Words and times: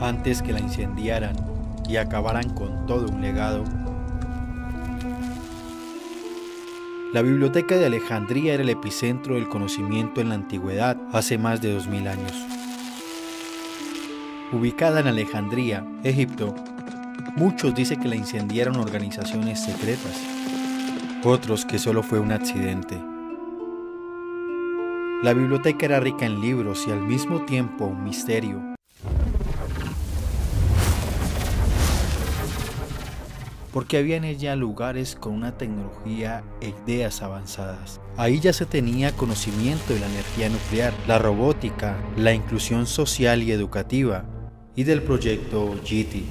antes 0.00 0.42
que 0.42 0.52
la 0.52 0.60
incendiaran 0.60 1.36
y 1.88 1.96
acabaran 1.96 2.50
con 2.50 2.86
todo 2.86 3.06
un 3.08 3.20
legado. 3.20 3.64
La 7.12 7.22
Biblioteca 7.22 7.76
de 7.76 7.86
Alejandría 7.86 8.54
era 8.54 8.62
el 8.62 8.68
epicentro 8.68 9.34
del 9.34 9.48
conocimiento 9.48 10.20
en 10.20 10.28
la 10.28 10.36
antigüedad 10.36 10.96
hace 11.12 11.38
más 11.38 11.60
de 11.60 11.72
2000 11.72 12.06
años. 12.06 12.32
Ubicada 14.52 15.00
en 15.00 15.08
Alejandría, 15.08 15.84
Egipto, 16.04 16.54
muchos 17.36 17.74
dicen 17.74 18.00
que 18.00 18.08
la 18.08 18.16
incendiaron 18.16 18.76
organizaciones 18.76 19.60
secretas, 19.60 20.20
otros 21.24 21.64
que 21.64 21.78
solo 21.78 22.02
fue 22.02 22.20
un 22.20 22.30
accidente. 22.30 22.96
La 25.22 25.34
biblioteca 25.34 25.86
era 25.86 26.00
rica 26.00 26.26
en 26.26 26.40
libros 26.40 26.86
y 26.86 26.92
al 26.92 27.02
mismo 27.02 27.44
tiempo 27.44 27.86
un 27.86 28.04
misterio. 28.04 28.69
Porque 33.72 33.98
había 33.98 34.16
en 34.16 34.24
ella 34.24 34.56
lugares 34.56 35.14
con 35.14 35.32
una 35.32 35.56
tecnología 35.56 36.42
e 36.60 36.74
ideas 36.84 37.22
avanzadas. 37.22 38.00
Ahí 38.16 38.40
ya 38.40 38.52
se 38.52 38.66
tenía 38.66 39.12
conocimiento 39.12 39.94
de 39.94 40.00
la 40.00 40.06
energía 40.06 40.48
nuclear, 40.48 40.92
la 41.06 41.18
robótica, 41.18 41.96
la 42.16 42.34
inclusión 42.34 42.86
social 42.86 43.42
y 43.42 43.52
educativa 43.52 44.24
y 44.74 44.84
del 44.84 45.02
proyecto 45.02 45.74
GT. 45.84 46.24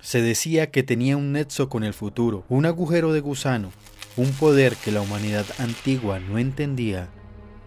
Se 0.00 0.22
decía 0.22 0.70
que 0.70 0.82
tenía 0.82 1.16
un 1.16 1.32
nexo 1.32 1.68
con 1.68 1.84
el 1.84 1.92
futuro, 1.92 2.44
un 2.48 2.66
agujero 2.66 3.12
de 3.12 3.20
gusano, 3.20 3.70
un 4.16 4.32
poder 4.32 4.74
que 4.76 4.90
la 4.90 5.00
humanidad 5.00 5.44
antigua 5.58 6.18
no 6.18 6.38
entendía 6.38 7.08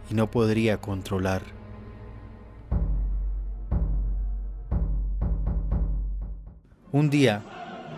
y 0.09 0.15
no 0.15 0.29
podría 0.31 0.77
controlar. 0.77 1.60
Un 6.93 7.09
día, 7.09 7.41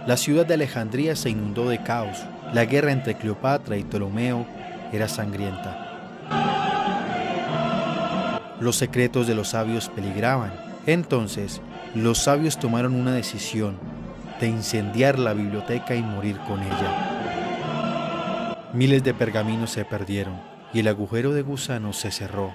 la 0.05 0.17
ciudad 0.17 0.45
de 0.45 0.53
Alejandría 0.53 1.15
se 1.15 1.31
inundó 1.31 1.67
de 1.67 1.81
caos. 1.81 2.23
La 2.53 2.65
guerra 2.65 2.91
entre 2.91 3.15
Cleopatra 3.15 3.75
y 3.75 3.83
Ptolomeo 3.83 4.45
era 4.91 5.07
sangrienta. 5.07 5.79
Los 8.59 8.75
secretos 8.75 9.25
de 9.25 9.33
los 9.33 9.47
sabios 9.49 9.89
peligraban. 9.89 10.53
Entonces, 10.85 11.59
los 11.95 12.19
sabios 12.19 12.59
tomaron 12.59 12.93
una 12.93 13.13
decisión 13.13 13.79
de 14.39 14.47
incendiar 14.47 15.17
la 15.17 15.33
biblioteca 15.33 15.95
y 15.95 16.03
morir 16.03 16.37
con 16.47 16.61
ella. 16.61 18.11
Miles 18.73 19.03
de 19.03 19.15
pergaminos 19.15 19.71
se 19.71 19.85
perdieron 19.85 20.39
y 20.71 20.81
el 20.81 20.87
agujero 20.87 21.33
de 21.33 21.41
gusano 21.41 21.93
se 21.93 22.11
cerró. 22.11 22.53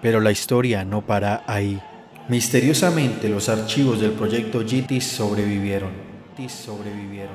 Pero 0.00 0.20
la 0.20 0.30
historia 0.30 0.84
no 0.84 1.02
para 1.02 1.42
ahí. 1.48 1.82
Misteriosamente 2.28 3.28
los 3.28 3.48
archivos 3.48 4.00
del 4.00 4.12
proyecto 4.12 4.64
GITIS 4.64 5.04
sobrevivieron. 5.04 5.90
sobrevivieron. 6.48 7.34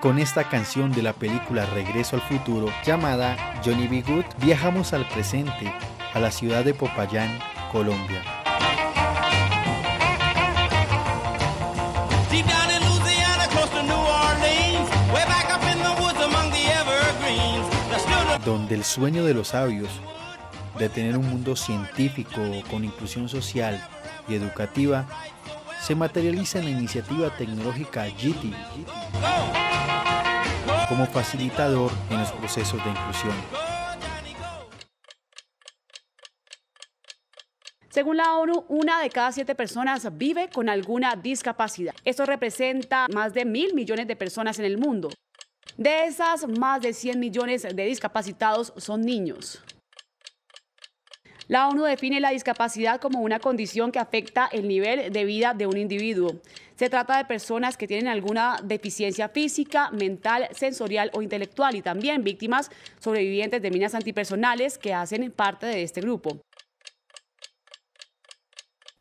Con 0.00 0.18
esta 0.18 0.48
canción 0.48 0.92
de 0.92 1.02
la 1.02 1.12
película 1.12 1.66
Regreso 1.66 2.16
al 2.16 2.22
Futuro 2.22 2.68
llamada 2.84 3.36
Johnny 3.64 3.86
B. 3.88 4.02
Good, 4.02 4.24
viajamos 4.38 4.92
al 4.92 5.06
presente, 5.08 5.72
a 6.14 6.20
la 6.20 6.30
ciudad 6.30 6.64
de 6.64 6.74
Popayán, 6.74 7.38
Colombia. 7.70 8.22
Donde 18.44 18.76
el 18.76 18.84
sueño 18.84 19.24
de 19.24 19.34
los 19.34 19.48
sabios 19.48 19.88
de 20.78 20.88
tener 20.88 21.16
un 21.16 21.28
mundo 21.28 21.56
científico 21.56 22.40
con 22.70 22.84
inclusión 22.84 23.28
social 23.28 23.84
y 24.28 24.34
educativa 24.34 25.06
se 25.80 25.94
materializa 25.94 26.58
en 26.58 26.64
la 26.66 26.70
iniciativa 26.70 27.30
tecnológica 27.36 28.04
GITI 28.04 28.54
como 30.88 31.06
facilitador 31.06 31.90
en 32.10 32.20
los 32.20 32.32
procesos 32.32 32.82
de 32.84 32.90
inclusión. 32.90 33.34
Según 37.88 38.18
la 38.18 38.36
ONU, 38.36 38.66
una 38.68 39.00
de 39.00 39.08
cada 39.08 39.32
siete 39.32 39.54
personas 39.54 40.06
vive 40.18 40.50
con 40.50 40.68
alguna 40.68 41.16
discapacidad. 41.16 41.94
Esto 42.04 42.26
representa 42.26 43.06
más 43.08 43.32
de 43.32 43.46
mil 43.46 43.74
millones 43.74 44.06
de 44.06 44.16
personas 44.16 44.58
en 44.58 44.66
el 44.66 44.76
mundo. 44.76 45.08
De 45.78 46.04
esas, 46.04 46.46
más 46.46 46.80
de 46.80 46.92
100 46.92 47.18
millones 47.18 47.62
de 47.62 47.84
discapacitados 47.84 48.72
son 48.76 49.02
niños. 49.02 49.62
La 51.48 51.68
ONU 51.68 51.84
define 51.84 52.18
la 52.18 52.30
discapacidad 52.30 53.00
como 53.00 53.20
una 53.20 53.38
condición 53.38 53.92
que 53.92 54.00
afecta 54.00 54.46
el 54.46 54.66
nivel 54.66 55.12
de 55.12 55.24
vida 55.24 55.54
de 55.54 55.66
un 55.66 55.76
individuo. 55.76 56.40
Se 56.74 56.90
trata 56.90 57.18
de 57.18 57.24
personas 57.24 57.76
que 57.76 57.86
tienen 57.86 58.08
alguna 58.08 58.56
deficiencia 58.64 59.28
física, 59.28 59.92
mental, 59.92 60.48
sensorial 60.50 61.10
o 61.14 61.22
intelectual 61.22 61.76
y 61.76 61.82
también 61.82 62.24
víctimas 62.24 62.70
sobrevivientes 62.98 63.62
de 63.62 63.70
minas 63.70 63.94
antipersonales 63.94 64.76
que 64.76 64.92
hacen 64.92 65.30
parte 65.30 65.66
de 65.66 65.84
este 65.84 66.00
grupo. 66.00 66.40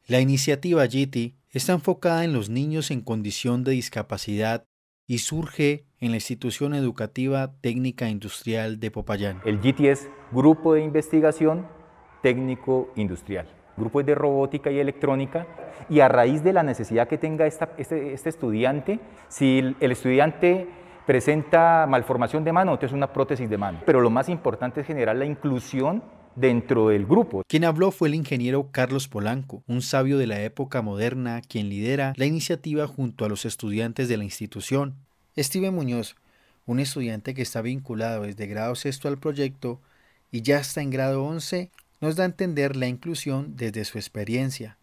La 0.05 0.21
iniciativa 0.21 0.85
GITI 0.85 1.35
está 1.49 1.73
enfocada 1.73 2.23
en 2.25 2.33
los 2.33 2.49
niños 2.49 2.91
en 2.91 3.01
condición 3.01 3.63
de 3.63 3.71
discapacidad 3.71 4.67
y 5.07 5.17
surge 5.17 5.87
en 5.99 6.11
la 6.11 6.17
institución 6.17 6.75
educativa 6.75 7.55
técnica 7.61 8.07
industrial 8.07 8.79
de 8.79 8.91
Popayán. 8.91 9.41
El 9.45 9.59
GITI 9.61 9.87
es 9.87 10.09
Grupo 10.31 10.75
de 10.75 10.83
Investigación 10.83 11.74
técnico 12.25 12.91
industrial, 12.95 13.45
grupos 13.77 14.03
de 14.03 14.15
robótica 14.15 14.71
y 14.71 14.79
electrónica, 14.79 15.45
y 15.87 15.99
a 15.99 16.07
raíz 16.07 16.43
de 16.43 16.53
la 16.53 16.63
necesidad 16.63 17.07
que 17.07 17.19
tenga 17.19 17.45
este, 17.45 17.67
este, 17.77 18.29
estudiante, 18.29 18.99
si 19.27 19.59
el, 19.79 19.91
estudiante 19.91 20.67
presenta 21.05 21.85
malformación 21.87 22.43
de 22.43 22.51
mano, 22.51 22.71
entonces 22.71 22.95
una 22.95 23.13
prótesis 23.13 23.47
de 23.47 23.59
mano. 23.59 23.81
Pero 23.85 24.01
lo 24.01 24.09
más 24.09 24.27
importante 24.27 24.81
es 24.81 24.87
generar 24.87 25.15
la 25.15 25.25
inclusión 25.25 26.01
dentro 26.35 26.87
del 26.89 27.05
grupo. 27.05 27.43
Quien 27.47 27.63
habló 27.63 27.91
fue 27.91 28.07
el 28.07 28.15
ingeniero 28.15 28.69
Carlos 28.71 29.07
Polanco, 29.07 29.61
un 29.67 29.83
sabio 29.83 30.17
de 30.17 30.25
la 30.25 30.41
época 30.41 30.81
moderna 30.81 31.43
quien 31.47 31.69
lidera 31.69 32.13
la 32.15 32.25
iniciativa 32.25 32.87
junto 32.87 33.23
a 33.23 33.29
los 33.29 33.45
estudiantes 33.45 34.09
de 34.09 34.17
la 34.17 34.23
institución. 34.23 34.95
Steven 35.37 35.75
Muñoz, 35.75 36.15
un 36.65 36.79
estudiante 36.79 37.35
que 37.35 37.43
está 37.43 37.61
vinculado 37.61 38.23
desde 38.23 38.47
grado 38.47 38.73
sexto 38.73 39.09
al 39.09 39.19
proyecto 39.19 39.79
y 40.31 40.41
ya 40.41 40.57
está 40.57 40.81
en 40.81 40.89
grado 40.89 41.23
11, 41.23 41.69
nos 42.05 42.15
da 42.15 42.21
a 42.21 42.27
entender 42.27 42.75
la 42.75 42.85
inclusión 42.85 43.55
desde 43.55 43.83
su 43.83 43.97
experiencia. 43.97 44.77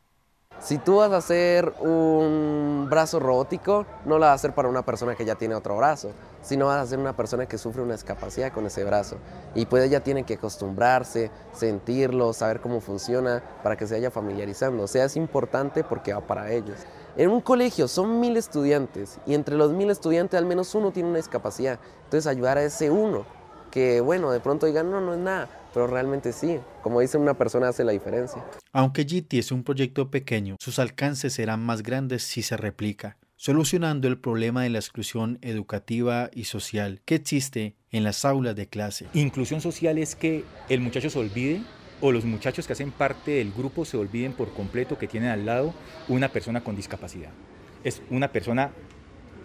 Si 0.58 0.78
tú 0.78 0.96
vas 0.96 1.12
a 1.12 1.18
hacer 1.18 1.72
un 1.80 2.88
brazo 2.90 3.20
robótico, 3.20 3.86
no 4.04 4.14
lo 4.18 4.22
vas 4.22 4.30
a 4.30 4.34
hacer 4.34 4.54
para 4.56 4.68
una 4.68 4.84
persona 4.84 5.14
que 5.14 5.24
ya 5.24 5.36
tiene 5.36 5.54
otro 5.54 5.76
brazo, 5.76 6.10
sino 6.42 6.66
vas 6.66 6.78
a 6.78 6.80
hacer 6.80 6.98
una 6.98 7.16
persona 7.16 7.46
que 7.46 7.58
sufre 7.58 7.80
una 7.80 7.92
discapacidad 7.92 8.52
con 8.52 8.66
ese 8.66 8.82
brazo. 8.82 9.18
Y 9.54 9.66
pues 9.66 9.84
ella 9.84 10.02
tiene 10.02 10.24
que 10.24 10.34
acostumbrarse, 10.34 11.30
sentirlo, 11.52 12.32
saber 12.32 12.60
cómo 12.60 12.80
funciona 12.80 13.40
para 13.62 13.76
que 13.76 13.86
se 13.86 13.94
vaya 13.94 14.10
familiarizando. 14.10 14.82
O 14.82 14.88
sea, 14.88 15.04
es 15.04 15.16
importante 15.16 15.84
porque 15.84 16.12
va 16.12 16.26
para 16.26 16.50
ellos. 16.50 16.78
En 17.16 17.30
un 17.30 17.40
colegio 17.40 17.86
son 17.86 18.18
mil 18.18 18.36
estudiantes 18.36 19.20
y 19.26 19.34
entre 19.34 19.54
los 19.54 19.70
mil 19.70 19.90
estudiantes 19.90 20.38
al 20.38 20.46
menos 20.46 20.74
uno 20.74 20.90
tiene 20.90 21.08
una 21.08 21.18
discapacidad. 21.18 21.78
Entonces 22.02 22.26
ayudar 22.26 22.58
a 22.58 22.64
ese 22.64 22.90
uno, 22.90 23.26
que 23.70 24.00
bueno, 24.00 24.32
de 24.32 24.40
pronto 24.40 24.66
digan, 24.66 24.90
no, 24.90 25.00
no 25.00 25.12
es 25.12 25.20
nada, 25.20 25.48
pero 25.72 25.86
realmente 25.86 26.32
sí, 26.32 26.58
como 26.82 27.00
dice 27.00 27.18
una 27.18 27.34
persona 27.34 27.68
hace 27.68 27.84
la 27.84 27.92
diferencia. 27.92 28.44
Aunque 28.72 29.04
GT 29.04 29.34
es 29.38 29.52
un 29.52 29.64
proyecto 29.64 30.10
pequeño, 30.10 30.56
sus 30.60 30.78
alcances 30.78 31.34
serán 31.34 31.64
más 31.64 31.82
grandes 31.82 32.22
si 32.22 32.42
se 32.42 32.56
replica, 32.56 33.16
solucionando 33.36 34.08
el 34.08 34.18
problema 34.18 34.62
de 34.62 34.70
la 34.70 34.78
exclusión 34.78 35.38
educativa 35.42 36.30
y 36.32 36.44
social 36.44 37.00
que 37.04 37.16
existe 37.16 37.76
en 37.90 38.04
las 38.04 38.24
aulas 38.24 38.56
de 38.56 38.68
clase. 38.68 39.06
Inclusión 39.14 39.60
social 39.60 39.98
es 39.98 40.14
que 40.14 40.44
el 40.68 40.80
muchacho 40.80 41.10
se 41.10 41.18
olvide 41.18 41.62
o 42.00 42.10
los 42.10 42.24
muchachos 42.24 42.66
que 42.66 42.72
hacen 42.72 42.90
parte 42.90 43.32
del 43.32 43.52
grupo 43.52 43.84
se 43.84 43.96
olviden 43.96 44.32
por 44.32 44.52
completo 44.52 44.98
que 44.98 45.06
tienen 45.06 45.30
al 45.30 45.46
lado 45.46 45.72
una 46.08 46.28
persona 46.28 46.62
con 46.62 46.74
discapacidad. 46.74 47.30
Es 47.84 48.02
una 48.10 48.32
persona 48.32 48.72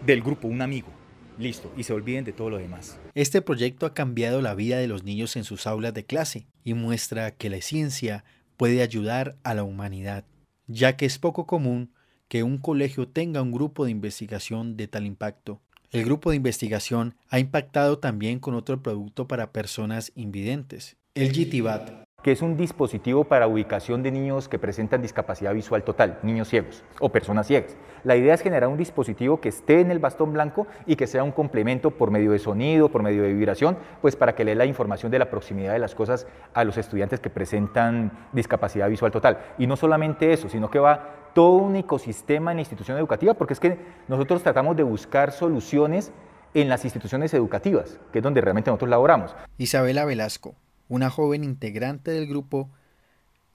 del 0.05 0.21
grupo, 0.21 0.47
un 0.47 0.61
amigo. 0.61 0.89
Listo, 1.37 1.71
y 1.77 1.83
se 1.83 1.93
olviden 1.93 2.25
de 2.25 2.33
todo 2.33 2.49
lo 2.49 2.57
demás. 2.57 2.99
Este 3.13 3.41
proyecto 3.41 3.85
ha 3.85 3.93
cambiado 3.93 4.41
la 4.41 4.55
vida 4.55 4.77
de 4.77 4.87
los 4.87 5.03
niños 5.03 5.35
en 5.35 5.43
sus 5.43 5.67
aulas 5.67 5.93
de 5.93 6.05
clase 6.05 6.47
y 6.63 6.73
muestra 6.73 7.31
que 7.31 7.49
la 7.49 7.61
ciencia 7.61 8.23
puede 8.57 8.81
ayudar 8.81 9.37
a 9.43 9.53
la 9.53 9.63
humanidad, 9.63 10.25
ya 10.65 10.97
que 10.97 11.05
es 11.05 11.19
poco 11.19 11.45
común 11.45 11.91
que 12.27 12.43
un 12.43 12.57
colegio 12.57 13.07
tenga 13.07 13.41
un 13.41 13.51
grupo 13.51 13.85
de 13.85 13.91
investigación 13.91 14.75
de 14.75 14.87
tal 14.87 15.05
impacto. 15.05 15.61
El 15.91 16.03
grupo 16.03 16.31
de 16.31 16.35
investigación 16.35 17.15
ha 17.29 17.39
impactado 17.39 17.99
también 17.99 18.39
con 18.39 18.55
otro 18.55 18.81
producto 18.81 19.27
para 19.27 19.53
personas 19.53 20.11
invidentes, 20.15 20.97
el 21.15 21.31
GTBAT, 21.31 22.06
que 22.27 22.33
es 22.33 22.41
un 22.41 22.57
dispositivo 22.57 23.23
para 23.23 23.47
ubicación 23.47 24.03
de 24.03 24.11
niños 24.11 24.49
que 24.49 24.59
presentan 24.59 25.01
discapacidad 25.01 25.53
visual 25.53 25.83
total, 25.83 26.19
niños 26.23 26.49
ciegos 26.49 26.83
o 26.99 27.07
personas 27.07 27.47
ciegas. 27.47 27.77
La 28.03 28.17
idea 28.17 28.33
es 28.33 28.41
generar 28.41 28.67
un 28.67 28.75
dispositivo 28.75 29.39
que 29.39 29.47
esté 29.47 29.79
en 29.79 29.91
el 29.91 29.99
bastón 29.99 30.33
blanco 30.33 30.67
y 30.85 30.97
que 30.97 31.07
sea 31.07 31.23
un 31.23 31.31
complemento 31.31 31.91
por 31.91 32.11
medio 32.11 32.33
de 32.33 32.39
sonido, 32.39 32.89
por 32.89 33.01
medio 33.01 33.23
de 33.23 33.31
vibración, 33.31 33.77
pues 34.01 34.17
para 34.17 34.35
que 34.35 34.43
le 34.43 34.51
dé 34.51 34.55
la 34.55 34.65
información 34.65 35.09
de 35.09 35.19
la 35.19 35.29
proximidad 35.29 35.71
de 35.71 35.79
las 35.79 35.95
cosas 35.95 36.27
a 36.53 36.65
los 36.65 36.77
estudiantes 36.77 37.21
que 37.21 37.29
presentan 37.29 38.11
discapacidad 38.33 38.89
visual 38.89 39.09
total. 39.09 39.37
Y 39.57 39.65
no 39.65 39.77
solamente 39.77 40.33
eso, 40.33 40.49
sino 40.49 40.69
que 40.69 40.79
va 40.79 41.31
todo 41.33 41.53
un 41.53 41.77
ecosistema 41.77 42.51
en 42.51 42.57
la 42.57 42.61
institución 42.63 42.97
educativa, 42.97 43.35
porque 43.35 43.53
es 43.53 43.61
que 43.61 43.79
nosotros 44.09 44.43
tratamos 44.43 44.75
de 44.75 44.83
buscar 44.83 45.31
soluciones 45.31 46.11
en 46.53 46.67
las 46.67 46.83
instituciones 46.83 47.33
educativas, 47.33 48.01
que 48.11 48.19
es 48.19 48.23
donde 48.23 48.41
realmente 48.41 48.69
nosotros 48.69 48.89
laboramos. 48.89 49.33
Isabela 49.57 50.03
Velasco, 50.03 50.55
una 50.89 51.09
joven 51.09 51.43
integrante 51.43 52.11
del 52.11 52.27
grupo, 52.27 52.69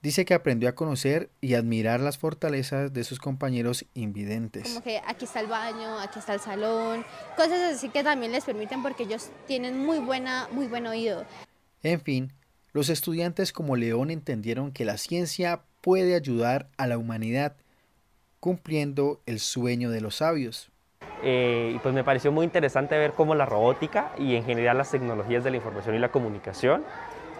dice 0.03 0.25
que 0.25 0.35
aprendió 0.35 0.69
a 0.69 0.75
conocer 0.75 1.31
y 1.41 1.55
admirar 1.55 2.01
las 2.01 2.19
fortalezas 2.19 2.93
de 2.93 3.05
sus 3.05 3.19
compañeros 3.19 3.87
invidentes. 3.95 4.69
Como 4.69 4.83
que 4.83 5.01
aquí 5.07 5.25
está 5.25 5.41
el 5.41 5.47
baño, 5.47 5.99
aquí 6.01 6.19
está 6.19 6.35
el 6.35 6.41
salón, 6.41 7.05
cosas 7.37 7.75
así 7.75 7.89
que 7.89 8.03
también 8.03 8.33
les 8.33 8.45
permiten 8.45 8.83
porque 8.83 9.05
ellos 9.05 9.31
tienen 9.47 9.79
muy, 9.79 9.99
buena, 9.99 10.49
muy 10.51 10.67
buen 10.67 10.87
oído. 10.87 11.25
En 11.83 12.01
fin, 12.01 12.33
los 12.73 12.89
estudiantes 12.89 13.53
como 13.53 13.77
León 13.77 14.11
entendieron 14.11 14.73
que 14.73 14.85
la 14.85 14.97
ciencia 14.97 15.63
puede 15.81 16.15
ayudar 16.15 16.69
a 16.77 16.87
la 16.87 16.99
humanidad 16.99 17.57
cumpliendo 18.41 19.21
el 19.27 19.39
sueño 19.39 19.91
de 19.91 20.01
los 20.01 20.17
sabios. 20.17 20.73
Eh, 21.23 21.73
y 21.77 21.79
pues 21.79 21.95
me 21.95 22.03
pareció 22.03 22.33
muy 22.33 22.45
interesante 22.45 22.99
ver 22.99 23.13
cómo 23.13 23.37
la 23.37 23.47
robótica 23.47 24.13
y 24.19 24.35
en 24.35 24.45
general 24.45 24.79
las 24.79 24.91
tecnologías 24.91 25.45
de 25.45 25.51
la 25.51 25.57
información 25.57 25.95
y 25.95 26.01
la 26.01 26.11
comunicación 26.11 26.85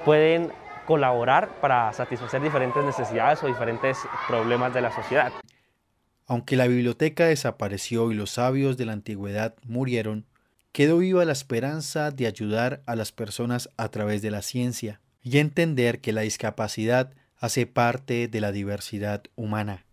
pueden 0.05 0.53
colaborar 0.87 1.61
para 1.61 1.93
satisfacer 1.93 2.43
diferentes 2.43 2.85
necesidades 2.85 3.43
o 3.43 3.47
diferentes 3.47 3.99
problemas 4.27 4.75
de 4.75 4.81
la 4.81 4.95
sociedad. 4.95 5.33
Aunque 6.27 6.57
la 6.57 6.67
biblioteca 6.67 7.27
desapareció 7.27 8.11
y 8.11 8.15
los 8.15 8.31
sabios 8.31 8.77
de 8.77 8.87
la 8.87 8.93
antigüedad 8.93 9.55
murieron, 9.65 10.27
quedó 10.73 10.99
viva 10.99 11.25
la 11.25 11.33
esperanza 11.33 12.11
de 12.11 12.27
ayudar 12.27 12.81
a 12.87 12.97
las 12.97 13.13
personas 13.13 13.69
a 13.77 13.89
través 13.89 14.23
de 14.23 14.31
la 14.31 14.43
ciencia 14.43 15.01
y 15.23 15.39
entender 15.39 16.01
que 16.01 16.13
la 16.13 16.23
discapacidad 16.23 17.13
hace 17.39 17.67
parte 17.67 18.29
de 18.29 18.41
la 18.41 18.53
diversidad 18.53 19.23
humana. 19.37 19.85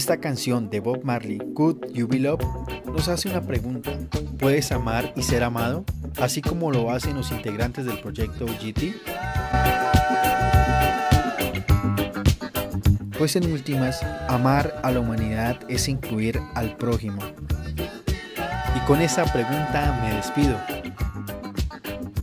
Esta 0.00 0.16
canción 0.16 0.70
de 0.70 0.80
Bob 0.80 1.04
Marley, 1.04 1.36
Could 1.52 1.92
You 1.92 2.08
Be 2.08 2.18
Loved, 2.18 2.42
nos 2.86 3.06
hace 3.08 3.28
una 3.28 3.42
pregunta. 3.42 3.92
¿Puedes 4.38 4.72
amar 4.72 5.12
y 5.14 5.22
ser 5.22 5.42
amado? 5.42 5.84
Así 6.18 6.40
como 6.40 6.70
lo 6.70 6.90
hacen 6.90 7.16
los 7.16 7.30
integrantes 7.30 7.84
del 7.84 8.00
proyecto 8.00 8.46
GT. 8.46 8.94
Pues 13.18 13.36
en 13.36 13.52
últimas, 13.52 14.02
amar 14.26 14.80
a 14.82 14.90
la 14.90 15.00
humanidad 15.00 15.60
es 15.68 15.86
incluir 15.86 16.40
al 16.54 16.78
prójimo. 16.78 17.20
Y 18.74 18.86
con 18.86 19.02
esa 19.02 19.30
pregunta 19.30 20.00
me 20.02 20.14
despido. 20.14 20.58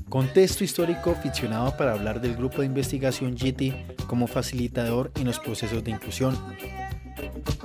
Contexto 0.10 0.64
histórico 0.64 1.14
ficcionado 1.22 1.78
para 1.78 1.94
hablar 1.94 2.22
del 2.22 2.36
grupo 2.36 2.62
de 2.62 2.66
investigación 2.66 3.36
GT 3.36 4.08
como 4.08 4.26
facilitador 4.26 5.12
en 5.14 5.26
los 5.26 5.38
procesos 5.38 5.84
de 5.84 5.92
inclusión 5.92 6.36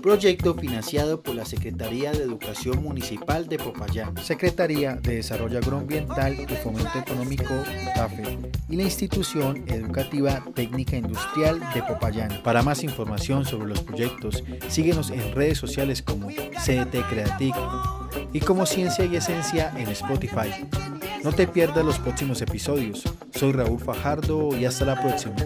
proyecto 0.03 0.55
financiado 0.55 1.23
por 1.23 1.37
la 1.37 1.45
Secretaría 1.45 2.11
de 2.11 2.25
Educación 2.25 2.83
Municipal 2.83 3.49
de 3.49 3.57
Popayán, 3.57 4.17
Secretaría 4.19 4.97
de 4.97 5.15
Desarrollo 5.15 5.59
Agroambiental 5.59 6.39
y 6.41 6.55
Fomento 6.57 6.99
Económico 6.99 7.55
TAFE 7.95 8.37
y 8.69 8.77
la 8.77 8.83
Institución 8.83 9.65
Educativa 9.69 10.45
Técnica 10.55 10.97
Industrial 10.97 11.61
de 11.73 11.83
Popayán. 11.85 12.43
Para 12.43 12.63
más 12.63 12.83
información 12.83 13.45
sobre 13.45 13.69
los 13.69 13.83
proyectos, 13.83 14.43
síguenos 14.69 15.11
en 15.11 15.33
redes 15.35 15.59
sociales 15.59 16.03
como 16.03 16.29
CDT 16.29 17.09
Creatic 17.09 17.55
y 18.33 18.41
como 18.41 18.67
Ciencia 18.67 19.05
y 19.05 19.15
Esencia 19.15 19.73
en 19.77 19.89
Spotify. 19.89 20.67
No 21.23 21.33
te 21.33 21.47
pierdas 21.47 21.85
los 21.85 22.01
próximos 22.01 22.43
episodios. 22.43 23.05
Soy 23.33 23.53
Raúl 23.53 23.79
Fajardo 23.79 24.57
y 24.57 24.65
hasta 24.65 24.85
la 24.85 25.01
próxima. 25.01 25.37